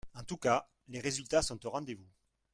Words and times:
En 0.15 0.23
tout 0.23 0.37
cas, 0.37 0.67
les 0.87 0.99
résultats 0.99 1.43
sont 1.43 1.63
au 1.63 1.69
rendez-vous 1.69 2.09